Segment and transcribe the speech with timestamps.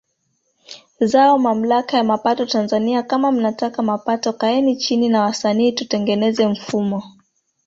[0.99, 7.03] zao Mamlaka ya mapato Tanzania kama mnataka mapato kaeni chini na wasanii tutengeneze mfumo